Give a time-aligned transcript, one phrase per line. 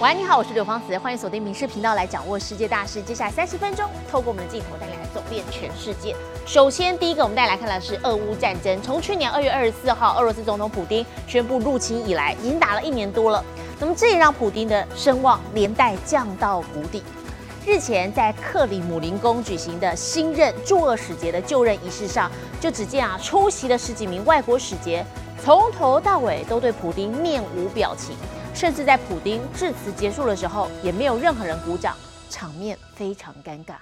[0.00, 3.02] 喂，你好，我是刘芳慈，欢迎锁定民视频道来掌握世界大事。
[3.02, 6.14] 接下来三十分钟，透过我们的镜头带你来走遍全世界。
[6.46, 8.80] 首先，第一个我们带来看的是俄乌战争。
[8.80, 13.44] 从去年二月二十四号，俄罗斯总统普京宣布入侵以来，已经打了一年多了。
[13.80, 17.02] 那么这也让普京的声望连带降到谷底。
[17.66, 22.30] 日前在克里姆林宫举行的新任驻俄使节的就任仪式上，
[22.60, 25.04] 就只见啊出席的十几名外国使节，
[25.42, 28.14] 从头到尾都对普京面无表情。
[28.54, 31.96] 甚至在普丁致辞结束的时候，也没有任何人鼓掌，
[32.28, 33.74] 场面非常尴尬。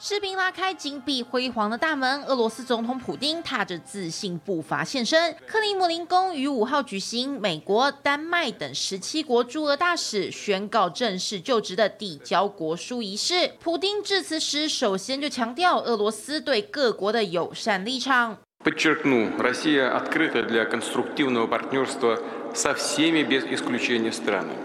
[0.00, 5.34] 士兵拉开金碧辉煌的大门，俄罗斯总统普丁踏着自信步伐现身。
[5.46, 13.52] 克里姆林宫于五号举行美国、丹麦等十七国驻俄大使宣告正式就职的递交国书仪式。
[13.58, 18.36] 普丁致辞时，首先就强调俄罗斯对各国的友善立场。
[18.64, 22.18] Подчеркну, Россия открыта для конструктивного партнерства
[22.52, 24.56] со всеми без исключения странами.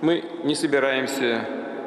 [0.00, 1.44] Мы не собираемся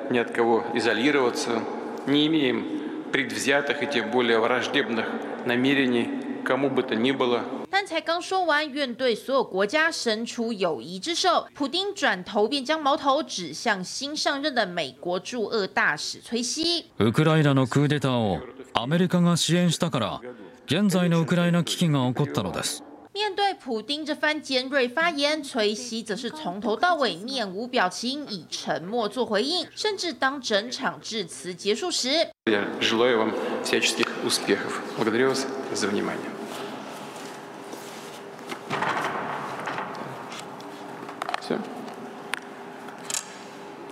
[0.09, 1.61] ни от кого изолироваться,
[2.07, 2.65] не имеем
[3.11, 5.05] предвзятых и тем более враждебных
[5.45, 6.07] намерений
[6.43, 7.41] кому бы то ни было.
[7.69, 11.47] 但才刚说完，愿对所有国家伸出友谊之手。
[11.53, 16.85] 普丁转头便将矛头指向新上任的美国驻俄大使崔西。
[16.99, 18.39] ウクライナのクーデターを
[18.73, 20.21] アメリカが支援したから、
[20.65, 22.83] 現在のウクライナ危機が起こったのです。
[23.15, 29.67] 面对普丁这番尖锐发言，崔西则是从头到尾面无表情，以沉默做回应。
[29.75, 34.81] 甚至当整场致辞结束时，Я желаю вам всяческих успехов.
[34.97, 36.31] Благодарю вас за внимание.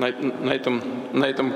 [0.02, 0.10] 那
[0.42, 0.82] 那 этом
[1.12, 1.52] на этом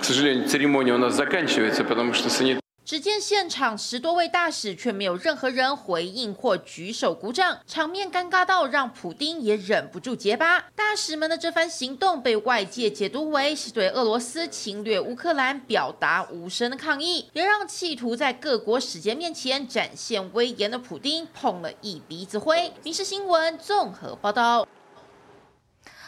[0.00, 10.59] к сожалению церемония у нас заканчивается, потому что санитар 只见现场十多位大使却没有任何人回应或举手鼓掌，场面尴尬到让普丁也忍不住结巴。
[10.75, 22.73] 大使们的这番行动被外界解读为是对俄罗斯侵略乌克兰表达无声的抗议，也让企图在各国使节面前展现威严的普丁碰了一鼻子灰。
[22.83, 24.67] 民事新闻综合报道。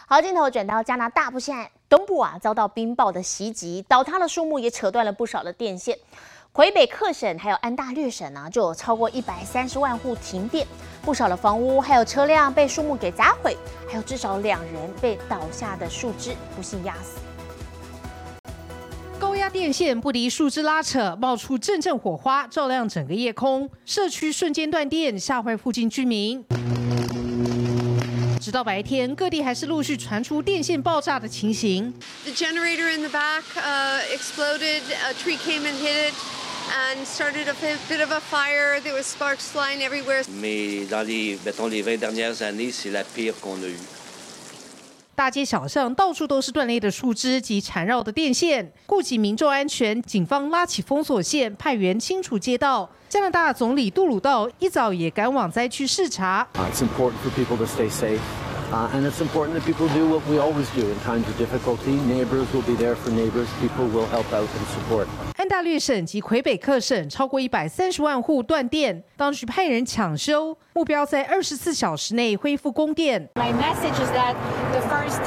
[0.08, 5.98] 好，镜头转到加拿大，不现在东部啊遭到冰雹的袭击，倒塌的树木也扯断了不少的电线。
[6.54, 10.68] 魁北克省还有安大略省呢，就有超过一百三十万户停电，
[11.02, 13.58] 不少的房屋还有车辆被树木给砸毁，
[13.90, 17.18] 还有至少两人被倒下的树枝不幸压死。
[19.18, 26.46] 高压电线不敌树枝拉扯，冒出阵阵火花，照亮整个夜空，社区瞬间断电，吓坏附近居民。
[28.40, 31.92] 直到白天，各地还是陆续传出电线爆炸的情形。
[32.26, 33.42] The generator in the back
[34.14, 34.82] exploded.
[35.10, 36.14] A tree came and hit it.
[36.93, 37.55] and started a
[37.89, 38.81] bit of a fire.
[38.81, 40.25] There was sparks flying everywhere.
[40.41, 43.79] Mais dans les, mettons, les 20 dernières années, c'est la pire qu'on a eue.
[45.15, 48.73] 大街小巷到处都是断裂的树枝及缠绕的电线。
[48.87, 52.89] 顾及民众安全，警方拉起封锁线，派员清除街道。
[53.09, 56.47] 加拿大总理杜鲁道一早也赶往灾区视察。
[56.55, 58.21] It's important for people to stay safe.
[58.71, 61.93] And it's important that people do what we always do in times of difficulty.
[62.07, 63.49] Neighbors will be there for neighbors.
[63.61, 65.09] People will help out and support.
[65.44, 73.30] 安大略省及魁北克省超过一百三十万户断电，当局派人抢修，目标在二十四小时内恢复供电。
[73.36, 74.36] My message is that
[74.72, 75.20] the first,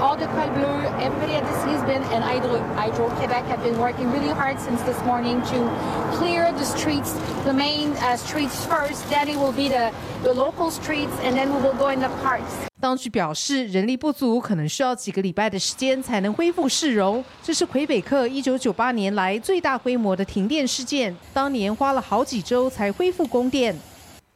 [0.00, 4.10] all the Quai Bleu, everybody at this Lisbon and Hydro Hydro Quebec have been working
[4.10, 7.14] really hard since this morning to clear the streets,
[7.44, 9.08] the main streets first.
[9.08, 9.92] Then it will be the
[10.24, 12.66] the local streets, and then we will go in the parks.
[12.80, 17.22] 当局表示，人力不足，可能需要几个礼拜的时间才能恢复市容。
[17.42, 23.78] 这是魁北克一九九八年来最大规模的停电事件，当年花了好几周才恢复供电。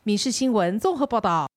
[0.02, 1.48] 民事新闻综合报道。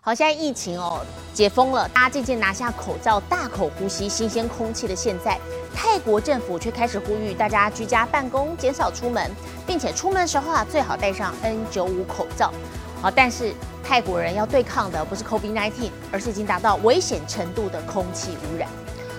[0.00, 1.00] 好，现在疫情哦
[1.32, 5.38] 解封了，大家渐渐拿下口罩，大口呼吸新鲜空气的现在，
[5.72, 9.30] 泰国政府却开始呼吁大家居家办公，减少出门，
[9.64, 12.52] 并且出门的时候啊，最好戴上 N95 口罩。
[13.00, 13.54] 好，但是
[13.84, 18.68] 泰国人要对抗的不是 COVID-19，而是已经达到危险程度的空气污染。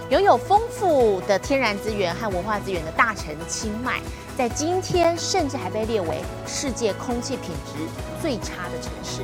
[0.10, 4.02] 拥有丰富的天然资源和文化资源的大城清迈，
[4.38, 7.88] 在今天甚至还被列为世界空气品质
[8.22, 9.22] 最差的城市。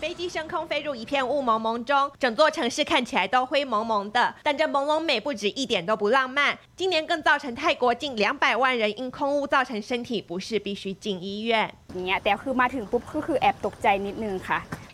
[0.00, 4.34] 飞机升空飞入一片雾蒙蒙中，整座城市看起来都灰蒙蒙的。
[4.42, 11.72] 但这朦胧美不止一点都不浪漫，今年更造成泰国近两百万人因空污造成身体不适，必须进医院。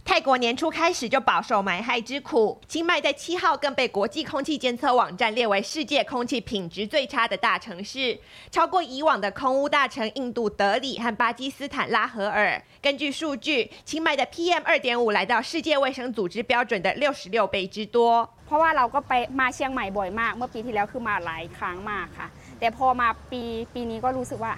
[0.05, 8.19] 泰国年初开始就饱受霾害之苦，清迈在七号更被国际空气监测网站列为世界空气品质最差的大城市，
[8.51, 12.61] 超过以往的空污大城印度德里和巴基斯坦拉合尔。
[12.81, 18.27] 根据数据，清迈的 PM 二点五来到世界卫生组织标准的六十六倍之多。
[18.45, 22.27] เพราะว่าเราก็ไปมาเชียงใหม่บ่อยมากเมื่อปีที่แล้วคือมาหลายครั้งมากค่ะ
[22.59, 23.41] แต่พอมาปี
[23.73, 24.53] ปีนี้ก็รู้สึกว่า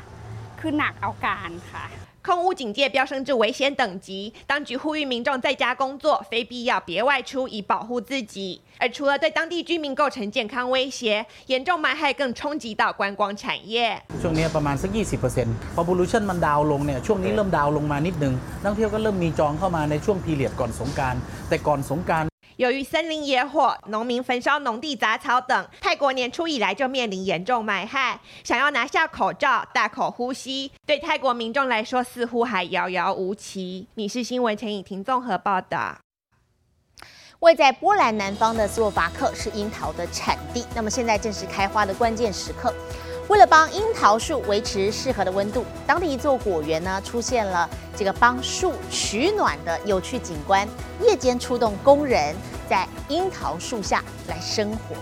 [0.59, 1.85] คือหนักเอาการค่ะ。
[2.27, 8.61] 空污警戒飙升至危险等级，当局呼吁民众在家工作，非必要别外出，以保护自己。
[8.79, 14.01] 而除了对当地居民构成健康威胁，严重霾害更冲击到观光产业。
[14.21, 18.33] ช่วงนี้ประมาณสัก20%พอ pollution มันดาวลงเนี่ยช่วงนี้เริ่มดาวลงมานิดนึง
[18.63, 21.15] นักท่องเที่ยวก็เริ่มมีจองเข้ามาในช่วงพีเรียดก่อนสงการ
[21.49, 22.26] แต่ก่อนสงการ
[22.58, 28.18] 由于森林野火、农民焚烧农地杂草等，泰国年初以来就面临严重霾害。
[28.42, 33.86] 想要拿下口罩、大口呼吸，对泰国民众来说似乎还遥遥无期。
[33.94, 35.98] 你是新闻陈以婷综合报道。
[37.38, 42.74] 位在波兰南方的斯洛伐克是樱桃的产地，那么现在正是开花的关键时刻。
[43.28, 50.66] 为了帮樱桃树维持适合的温度，当地一座果园呢出现了这个帮树取暖的有趣景观。
[51.02, 52.34] 夜间出动工人
[52.68, 54.96] 在樱桃树下来生火。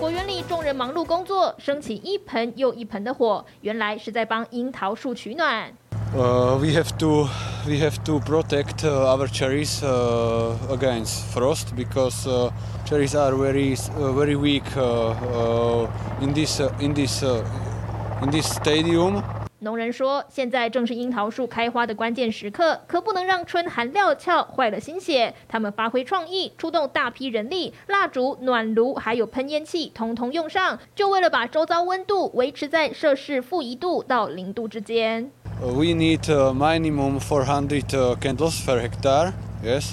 [0.00, 5.70] 果园里众人忙碌工作，升起一盆又一盆的火，原来是在帮樱桃树取暖。
[6.16, 7.28] Uh, we have to
[7.66, 12.50] we have to protect uh, our cherries uh, against frost because uh,
[12.86, 15.86] cherries are very uh, very weak uh,
[16.22, 19.22] in this in this in this stadium.
[19.62, 25.34] 农人说：“现在正是樱桃树开花的关键时刻，可不能让春寒料峭，坏了心血。
[25.48, 35.30] 他们发挥创意，出动大批人力，蜡烛、暖炉还有喷烟器，通通用上，就为了把周遭温度维持在摄氏负一度到零度之间。”
[35.60, 39.34] We need minimum 400 candles per hectare.
[39.62, 39.92] Yes.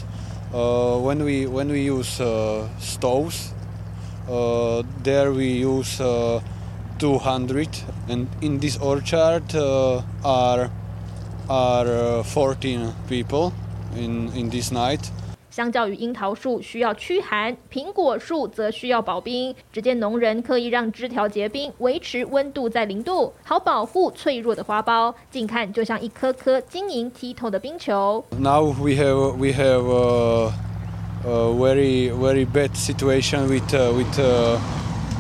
[0.53, 2.21] When we when we use
[2.79, 3.51] stoves,
[5.03, 6.01] there we use
[6.98, 7.68] 200.
[8.08, 9.42] And in this orchard
[10.22, 10.70] are
[11.48, 13.52] are 14 people
[13.96, 15.00] in in this night.
[15.50, 19.54] 相较于樱桃树需要驱寒，苹果树则需要保冰。
[19.70, 25.12] 只见农人刻意让枝条结冰，维持温度在零度，好保护脆弱的花苞。
[25.30, 28.24] 近看就像一颗颗晶莹剔透的冰球。
[28.38, 30.52] Now we have we have a,
[31.26, 34.58] a very very bad situation with uh, with uh,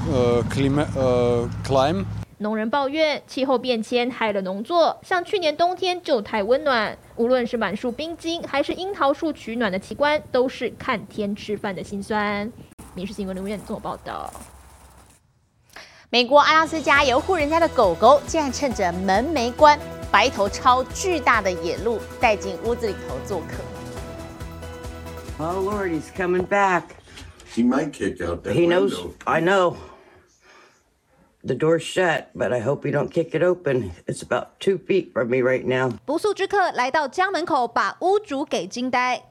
[0.09, 2.05] uh, climate uh, climate.
[2.39, 6.95] 农人抱怨气候变迁害了农作，像去年冬天就太温暖。
[7.15, 12.51] 无论是满树冰晶，还是樱桃树取暖的奇观，都是看天吃饭的辛酸。
[12.93, 14.31] 民事新闻留言做报道。
[16.09, 19.77] 美国阿拉斯加有户人家的狗狗，竟然趁着门没关，
[20.11, 23.55] 白头超巨大的野鹿带进屋子里头做客。
[25.43, 26.83] Oh Lord, he's coming back.
[27.53, 28.93] He might kick out that He knows.
[28.93, 29.13] window.
[29.25, 29.75] I know.
[31.46, 33.90] The door's shut, but I hope you don't kick it open.
[34.06, 35.92] It's about two feet from me right now.
[36.06, 39.24] 不速之客来到家门口，把屋主给惊呆。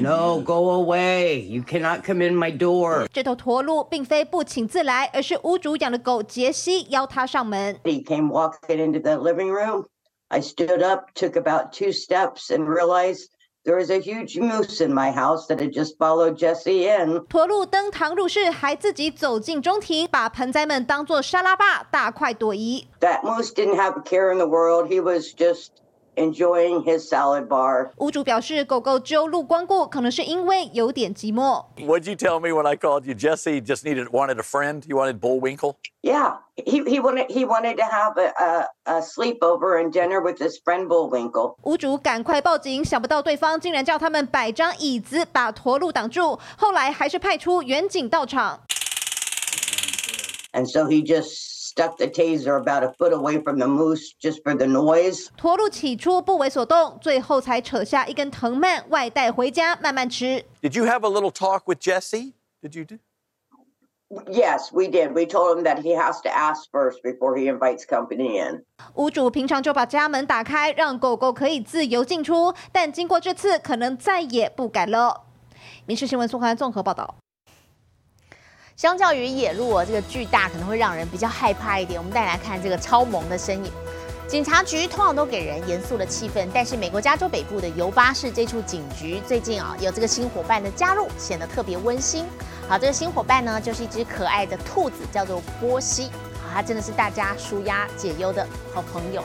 [0.00, 1.46] No, go away.
[1.46, 3.06] You cannot come in my door.
[3.12, 7.76] 这头驼鹿并非不请自来，而是屋主养的狗杰西邀他上门。
[7.84, 9.86] He came walking into the living room.
[10.28, 13.26] I stood up, took about two steps, and realized
[13.64, 17.20] there was a huge moose in my house that had just followed Jesse in.
[17.28, 22.86] 驼鹿登堂入室，还自己走进中庭，把盆栽们当作沙拉吧，大快朵颐。
[23.00, 24.88] That moose didn't have a care in the world.
[24.88, 25.68] He was just
[26.16, 27.90] enjoying his salad bar.
[27.96, 31.64] 屋主表示，狗狗只有鹿光顾，可能是因为有点寂寞。
[31.78, 33.60] What'd you tell me when I called you, Jesse?
[33.60, 34.82] Just needed wanted a friend.
[34.86, 35.76] You wanted Bullwinkle.
[36.02, 40.38] Yeah, he, he wanted he wanted to have a, a, a sleepover and dinner with
[40.38, 41.56] his friend Bullwinkle.
[41.62, 48.60] 屋主赶快报警，想不到对方竟然叫他们摆张椅子把驼鹿挡住，后来还是派出远警到场。
[50.52, 54.42] And so he just stuck the taser about a foot away from the moose just
[54.42, 55.28] for the noise.
[55.36, 60.44] 驼鹿起初不为所动，最后才扯下一根藤蔓外带回家慢慢吃。
[60.62, 62.34] Did you have a little talk with Jesse?
[62.62, 62.98] Did you do?
[64.28, 65.12] Yes, we did.
[65.12, 68.64] We told him that he has to ask first before he invites company in.
[68.94, 75.26] 屋主平常就把家门打开，让狗狗可以自由进出，但经过这次，可能再也不敢了。
[75.86, 77.14] 民事新闻苏涵综合报道。
[78.75, 81.97] 相较于野鹿哦，这个巨大可能会让人比较害怕一点。
[81.97, 83.71] 我们再来看这个超萌的身影。
[84.27, 92.25] 警察局通常都给人严肃的气氛，但是美国加州北部的尤巴市这处警局最近啊有这个新伙伴的加入，显得特别温馨。
[92.67, 96.09] 好，这个新伙伴呢就是一只可爱的兔子，叫做波西。
[96.43, 99.23] 好，它真的是大家舒压解忧的好朋友。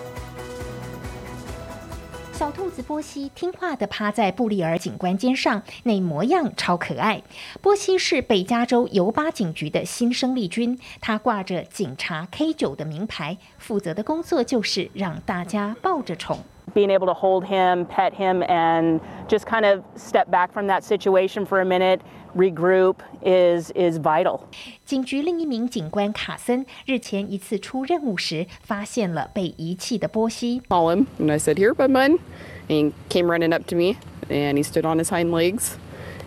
[2.41, 7.23] 小兔子波西听话地趴在布利尔警官肩上，那模样超可爱。
[7.61, 16.39] 波西是北加州尤巴警局的新生力军，他挂着警察 K 九的名牌，负责的工作就是让大家抱着宠。
[16.74, 21.46] being able to hold him, pet him, and just kind of step back from that situation
[21.46, 22.02] for a minute,
[22.36, 24.42] regroup is is vital.
[24.86, 30.62] 警局另一名警官卡森日前一次出任务时，发现了被遗弃的波西。
[30.68, 32.20] Call him, and I said, "Here, bud, bud."
[32.68, 33.96] And he came running up to me,
[34.30, 35.78] and he stood on his hind legs,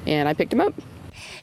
[0.06, 0.72] and I picked him up.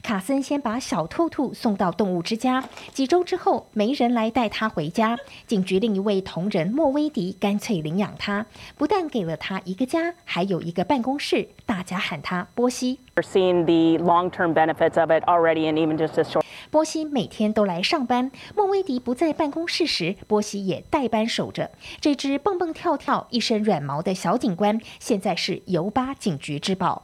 [0.03, 5.17] 卡森先把小兔兔送到动物之家，几周之后没人来带它回家。
[5.47, 8.45] 警局另一位同仁莫威迪干脆领养它，
[8.77, 12.99] 不但给了它一个家，还有一个办公室，大家喊它波西。
[13.15, 16.43] We're seeing the long-term benefits of it already, and even just a short.
[16.71, 21.71] 波西每天都来上班，莫威迪不在办公室时，波西也代班守着。
[21.99, 27.03] 这只蹦蹦跳跳、一身软毛的小警官，现在是尤巴警局之宝。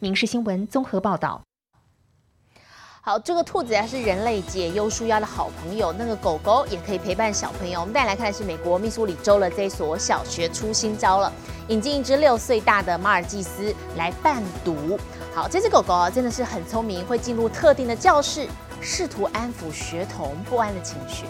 [0.00, 1.42] 民事新闻综合报道。
[3.04, 7.80] 好，这个兔子呀是人类解忧舒压的好朋友，那个狗狗也可以陪伴小朋友。
[7.80, 11.32] 我们再来看的是美国密苏里州的这所小学出新招了，
[11.66, 14.96] 引进一只六岁大的马尔济斯来伴读。
[15.34, 18.46] 好，这只狗狗啊真的是很聪明，会进入特定的教室，
[18.80, 21.24] 试图安抚学童不安的情绪。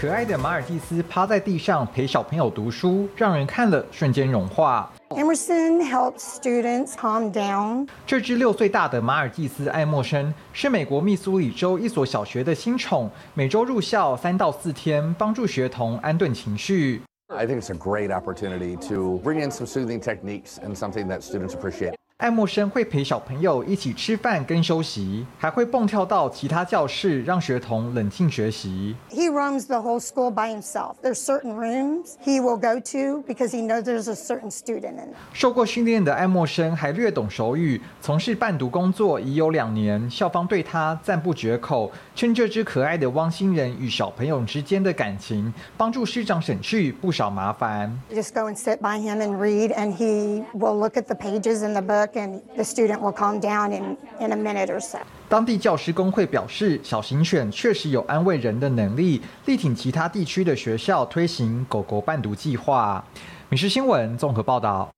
[0.00, 4.90] 可爱的马尔济斯趴在地上陪小朋友读书，让人看了瞬间融化。
[5.10, 7.86] Emerson helps students calm down.
[8.06, 17.02] 这只六岁大的马尔济斯·爱默生是美国密苏里州一所小学的新宠，每周入校三到四天，帮助学童安顿情绪。
[17.26, 21.52] I think it's a great opportunity to bring in some soothing techniques and something that students
[21.52, 21.92] appreciate.
[22.20, 28.94] 爱默生会陪小朋友一起吃饭跟休息，还会蹦跳到其他教室，让学童冷静学习。
[29.08, 30.96] He runs the whole school by himself.
[31.02, 35.14] There's certain rooms he will go to because he knows there's a certain student in.
[35.32, 47.98] 受过训练的爱默生还略懂手语，从事伴读工作已有两年，校方对他赞不绝口，称这只可爱的汪星人与小朋友之间的感情，帮助师长省去不少麻烦。
[48.12, 51.72] Just go and sit by him and read, and he will look at the pages in
[51.72, 52.09] the book.
[52.14, 54.98] And the student will calm down in, in a minute or so.
[55.28, 63.04] 当地教师工会表示，小型犬确实有安慰人的能力，力挺其他地区的学校推行狗狗伴读计划。
[63.48, 64.88] 美食新闻综合报道。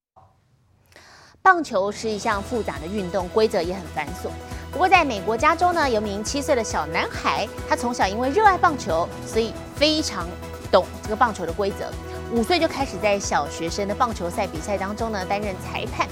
[1.43, 4.29] 棒球是一项复杂的运动，规则也很繁琐。
[4.71, 10.27] 不过，在美国加州呢，有名七岁的小男孩，他从小因为热爱棒球，所以非常
[10.71, 11.91] 懂这个棒球的规则。
[12.33, 16.07] 五岁就开始在小学生的棒球赛比赛当中呢担任裁判。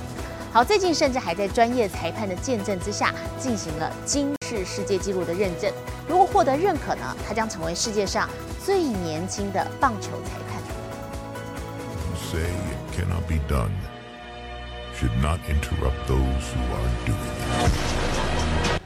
[0.52, 5.72] 好，最近甚至还在专业裁判的见证之下，进行了金氏世界纪录的认证。
[6.08, 8.28] 如果获得认可呢，他将成为世界上
[8.64, 10.60] 最年轻的棒球裁判。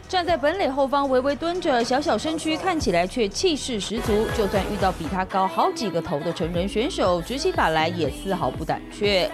[0.07, 4.27] 站在本垒后方，微微蹲着，小小身躯看起来却气势十足。
[4.37, 9.31] 就算遇到比他高好几个头的成人选手，举起法来也丝毫不胆怯。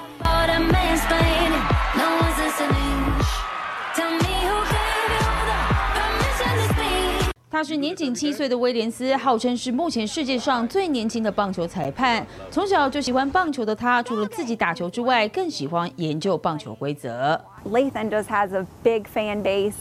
[7.52, 12.28] 他是年仅七岁的威廉斯，号称是目前世界上最年轻的棒球裁判。
[12.52, 17.40] 从小就喜欢棒球的他，除了自己打球之外，更喜欢研究棒球规则。
[17.72, 19.76] Lathan just has a big fan base.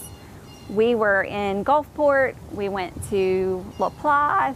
[0.72, 2.34] We were in Gulfport.
[2.54, 4.54] We went to Laplace,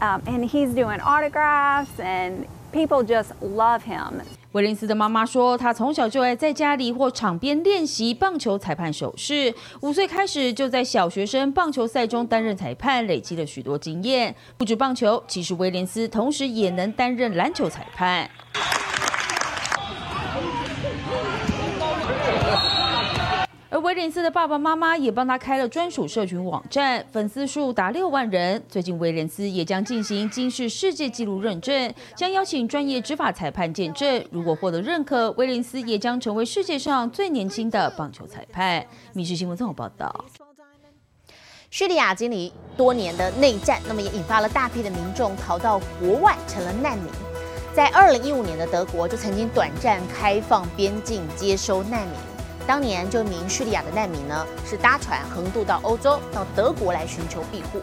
[0.00, 4.21] um, and he's doing autographs, and people just love him.
[4.51, 9.53] 威廉斯的妈妈说，他从小就爱在家里或场边练习棒球裁判手势。
[9.81, 14.35] 五岁开始就在小学生棒球赛中担任裁判，累积了许多经验。
[14.57, 18.29] 不止棒球，其实威廉斯同时也能担任篮球裁判。
[23.83, 28.63] 威廉斯的爸爸妈妈也帮他开了专属社群网站，粉丝数达六万人。
[28.69, 34.25] 最近威廉斯也将进行金氏世界纪录认证，将邀请专业执法裁判见证。
[34.31, 38.81] 如果获得认可，威廉斯也将成为世界上最年轻的棒球裁判。
[39.11, 40.23] 《密室新闻》综合报道。
[41.69, 47.07] 叙利亚经历多年的内战，那么也引发了大批的民众逃到国外，成了难民。
[47.75, 52.32] 在二零一五年的德国，就曾经短暂开放边境接收难民。
[52.65, 57.81] 当年，这名叙利亚的难民呢，是搭船横渡到欧洲，到德国来寻求庇护。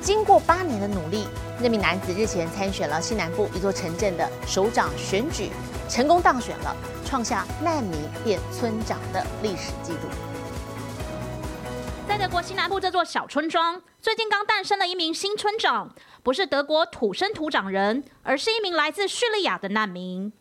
[0.00, 1.26] 经过八年的努力，
[1.60, 5.50] 那名男子日前参选了西南部一座城镇的首长选举，
[5.88, 10.08] 成功当选了，创下难民变村长的历史纪录。
[12.08, 20.32] 在德国西南部这座小村庄，最近刚诞生了一名新村长，不是德国土生土长人，而是一名来自叙利亚的难民。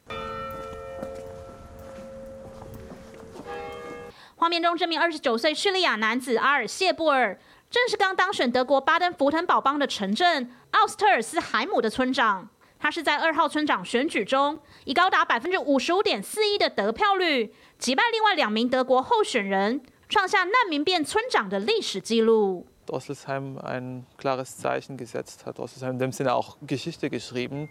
[4.37, 7.39] 画面中这名二十九岁叙利亚男子阿尔谢布尔，
[7.69, 12.49] 正是刚当选德国巴登福腾堡邦的城镇奥斯特尔斯海姆的村长。
[12.77, 22.67] 他是在二号村长选举中，以高达百分之五十五点四一的得票率，击败另外两名德国候选人，创下难民变村长的历史纪录。
[22.87, 25.55] Osselsheim ein klares Zeichen gesetzt hat.
[25.55, 27.69] Osselsheim in dem Sinne auch Geschichte geschrieben.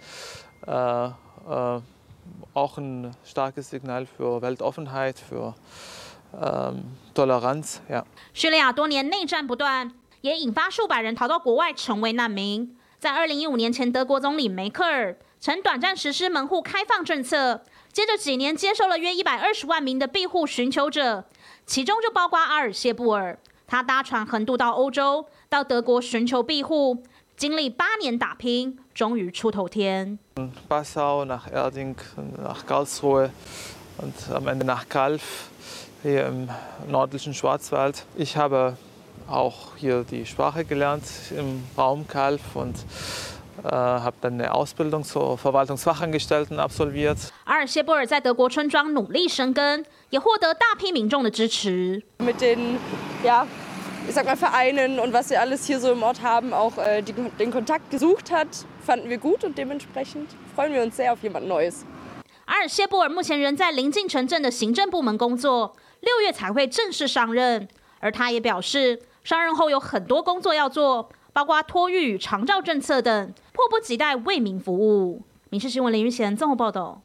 [0.66, 1.80] Äh, äh,
[2.54, 5.54] auch ein starkes Signal für Weltoffenheit, für
[6.41, 6.83] ähm.
[8.33, 12.76] 叙利亚多年内战不断，也引发数百人逃到国外成为难民。
[12.99, 17.62] 在二零一五年前，德国总理梅克尔曾短暂实施门户开放政策，
[17.93, 21.25] 接着几年接收了约一百二十万名的庇护寻求者，
[21.64, 23.38] 其中就包括阿尔谢布尔。
[23.69, 27.00] 他搭船横渡到欧洲，到德国寻求庇护，
[27.37, 30.19] 经历八年打拼，终于出头天。
[30.69, 31.95] Passau, nach Erding,
[32.43, 33.31] nach Karlsruhe
[33.99, 35.21] und am Ende nach Kalf,
[36.03, 36.50] hier im
[36.88, 38.06] nördlichen Schwarzwald.
[38.15, 38.77] Ich habe
[39.29, 41.03] auch hier die Sprache gelernt
[41.38, 42.75] im Raum Kalf und
[43.63, 47.18] äh, habe dann eine Ausbildung zur Verwaltungsfachangestellten absolviert.
[47.46, 52.01] 阿尔谢布尔在德国村庄努力生根，也获得大批民众的支持。
[52.20, 52.79] Mit den,
[53.24, 53.46] ja,
[54.08, 57.01] ich sag mal Vereinen und was wir alles hier so im Ort haben, auch äh,
[57.01, 58.48] die, den Kontakt gesucht hat,
[58.84, 61.86] fanden wir gut und dementsprechend freuen wir uns sehr auf jemand Neues.
[62.46, 67.66] 阿尔谢布尔目前仍在临近城镇的行政部门工作， 六月才会正式上任。
[68.00, 75.23] 而他也表示，上任后有很多工作要做，包括托育与长照政策等，迫不及待为民服务。
[75.49, 77.00] 民事新闻林玉贤综合报道。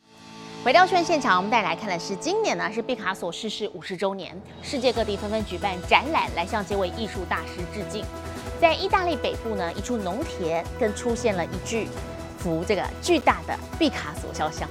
[0.62, 8.04] 回到宣现场，我们带来看的是今年呢是毕卡索逝世五十周年，世界各地纷纷举办展览来向这位艺术大师致敬。
[8.60, 11.88] 在意大利北部呢，一处农田更出现了一具
[12.38, 14.68] 幅这个巨大的毕卡索肖像。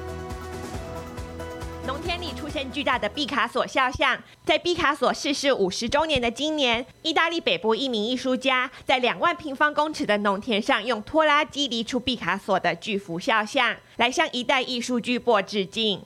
[1.88, 16.02] 农田里出现巨大的毕卡索肖像，在毕卡索逝世五十周年的今年，意大利北部一名艺术家在两万平方公尺的农田上，用拖拉机犁出毕卡索的巨幅肖像，来向一代艺术巨擘致敬。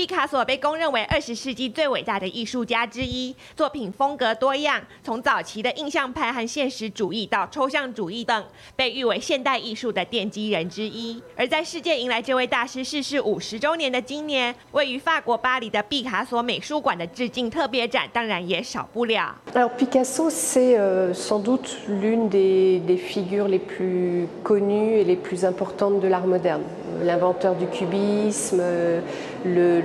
[0.00, 8.42] 毕卡索被公认为二十世纪最伟大的艺术家之一，作品风格多样，从早期的印象派和现实主义到抽象主义等，
[8.74, 11.22] 被誉为现代艺术的奠基人之一。
[11.36, 19.34] 而在世界迎来这位大师逝世五十周年的今年，位于法国巴黎的毕卡索美术馆的致敬特别展，当然也少不了。
[19.54, 20.78] Alors Picasso, c'est
[21.12, 26.26] sans doute l'une des, des figures les plus connues et les plus importantes de l'art
[26.26, 26.62] moderne.
[27.02, 29.00] L'inventeur du cubisme, euh,
[29.44, 29.82] le,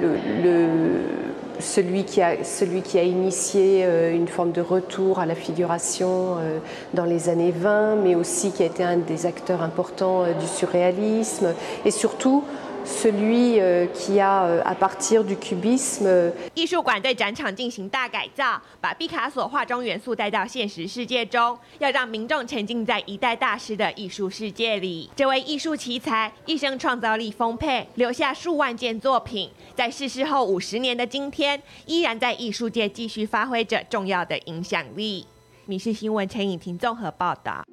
[1.60, 6.38] celui, qui a, celui qui a initié euh, une forme de retour à la figuration
[6.38, 6.60] euh,
[6.94, 10.48] dans les années 20, mais aussi qui a été un des acteurs importants euh, du
[10.48, 11.54] surréalisme,
[11.86, 12.44] et surtout
[12.86, 25.10] celui euh, qui a, euh, à partir du cubisme, euh, 艺术馆对展场进行大改造，把毕卡索画中元素带到现实世界中，要让民众沉浸在一代大师的艺术世界里。
[25.15, 35.26] 这位艺术奇才一生创造力丰沛，留下数万件作品，在逝世后五十年的今天，依然在艺术界继续发挥着重要的影响力。
[35.65, 37.63] 民事新闻陈颖婷综合报道。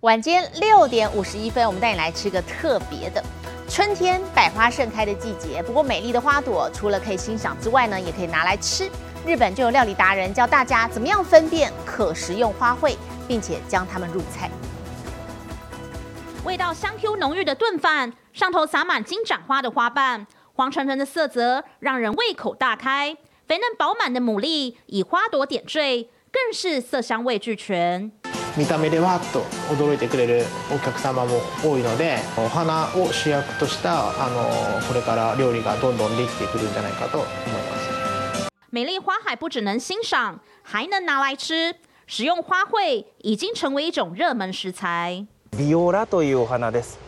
[0.00, 3.24] 晚间六点五十一分，我们带你来吃个特别的。
[3.68, 8.88] 春天百花盛开的季节，不过美丽的花朵除了可以欣赏之外呢，也可以拿来吃。
[9.26, 14.48] 日本就有料理达人教大家怎么样分辨可食用花卉，并且将它们入菜。
[16.44, 23.16] 味道香 Q 浓郁的炖饭，上头撒满金盏花的花瓣，黄澄澄的色泽让人胃口大开。
[23.46, 28.12] 肥嫩饱满的牡蛎以花朵点缀，更是色香味俱全。
[28.56, 29.42] 見た目でわっと
[29.74, 41.74] 驚いてくれるお客様も多いのでお花を主役としたあのこれから料理がどんどんできてくるんじゃないかと思います美丽花海不只能欣赏，还能拿来吃。
[42.06, 45.26] 食用花卉已经成为一种热门食材。
[45.56, 46.98] ビオラというお花です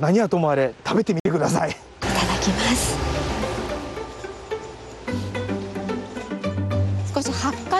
[0.00, 3.11] 何はともあれ食べてみてくださいいただきます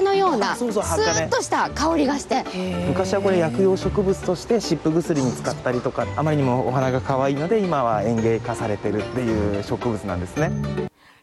[0.01, 2.43] のようなそうそう葉っぱねスーッとした香りがして
[2.88, 10.51] 昔はこれ薬用植物として湿布薬に使ったりとかあまりにもお花が可愛いので今は園芸化されてるっていう植物なんですね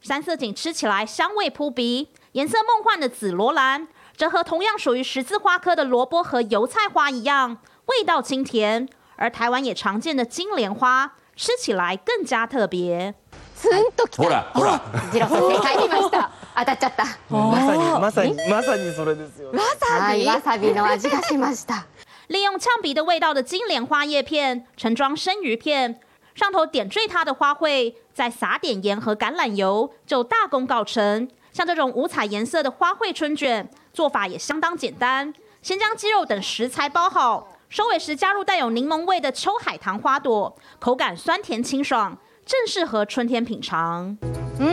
[0.02, 8.86] 三色堇吃起来香味扑鼻，颜色梦幻的紫罗兰，则和同样属于十字花科的萝卜和油菜花一样，味道清甜。
[9.16, 13.14] 而台湾也常见的金莲花，吃起来更加特別。
[13.58, 14.80] ツンときたほらほら
[15.12, 21.86] ジローさん正解しました 当たっちゃったまさにまさにまさにそれですよわさびわさびの味がしました
[22.28, 26.00] 利用呛鼻的味道的金莲花叶片盛装生鱼片，
[26.34, 31.28] 上头点缀它的花卉，再撒点盐和橄榄油，就大功告成。
[31.52, 35.34] 像这种五彩颜色的花卉春卷，做法也相当简单。
[35.60, 42.16] 先将鸡肉等食材包好，收尾时加入带有柠檬味的秋海棠花朵，口感酸甜清爽，
[42.49, 44.17] 正适合春天品尝。
[44.57, 44.67] 嗯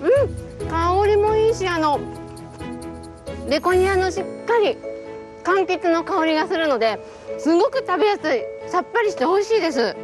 [0.00, 2.00] 嗯，香りもいいし、あの
[3.46, 4.78] ベコニアのしっかり
[5.44, 6.98] 柑橘の香りがするので、
[7.38, 9.94] すごく食べやすい、さっぱりして美味しいです。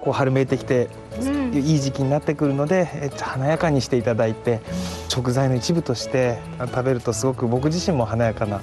[0.00, 0.88] こう春めいてきて、
[1.52, 4.60] いい時期になってくるので、えっと、華やかにしていただいて
[5.08, 8.62] 食材の一部として食べるとすごく僕自身も華やかな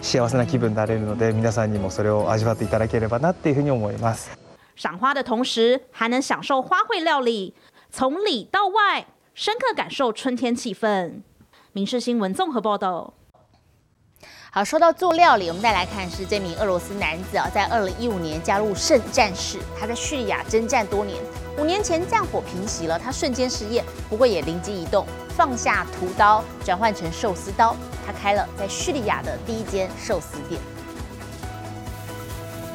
[0.00, 4.41] 幸せな気分になれるので皆さんにもそれを味わっていただければなっていうふうに思います。
[4.82, 7.54] 赏花的同时，还能享受花卉料理，
[7.88, 11.20] 从里到外，深刻感受春天气氛。
[11.70, 13.14] 民事新闻综合报道。
[14.50, 21.22] 好，说到做料理，我们再来看是这名俄罗斯男子啊，在二零一五年加入圣战士，他在叙利亚征战多年，
[21.56, 30.60] 五年前战火平息了，他瞬间失业，不过也灵机一动，放下屠刀，转换成寿司刀，他开了在叙利亚的第一间寿司店。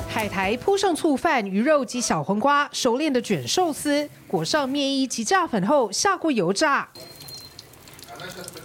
[0.10, 6.89] 海苔铺上醋饭、鱼肉及小黄瓜，熟练的卷寿司，裹上面衣及炸粉后下锅油炸。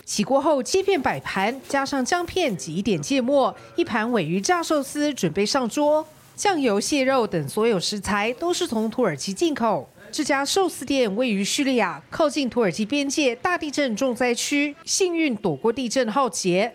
[0.05, 6.07] 起锅后切片摆盘，加上姜片及一点芥末，一盘尾鱼炸寿司准备上桌。
[6.35, 9.89] 酱油、蟹肉等所有食材都是从土耳其进口。
[10.11, 16.75] 这家寿司店位于叙利亚，靠近土耳其边界大地震重灾区，幸运躲过地震浩劫。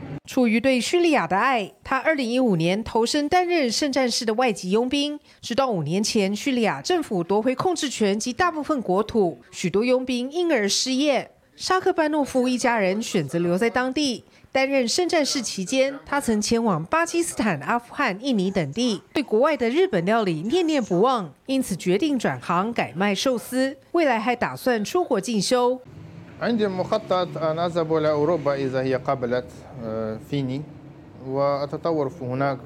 [0.27, 11.31] 出于对叙利亚的爱，他二零一五年投身担任圣战士的外籍佣兵，直到五年前叙利亚政府夺回控制权及大部分国土，许多佣兵因而失业。
[11.55, 14.23] 沙克班诺夫一家人选择留在当地。
[14.53, 23.77] 担任圣战士期间，他曾前往巴基斯坦、阿富汗、印尼等地，对国外的日本料理念念不忘，因此决定转行改卖寿司。
[23.93, 25.79] 未来还打算出国进修。
[26.40, 29.46] عندي مخطط أن أذهب إلى أوروبا إذا هي قبلت
[30.30, 30.62] فيني
[31.26, 32.58] وأتطور في هناك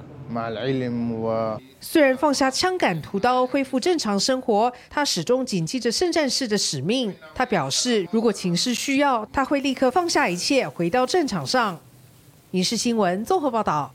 [1.80, 7.12] 虽然放下枪杆屠刀恢复正常生活，他始终谨记着圣战士的使命。
[7.34, 11.80] 他表示，如果情势需要，他会立刻放下一切，回到战场上。
[12.52, 13.92] 影视新闻综合报道。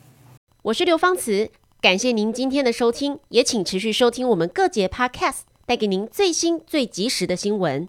[0.63, 7.87] 我是刘芳慈，感谢您今天的收听，也请持续收听我们各节 Podcast，带给您最新最及时的新闻。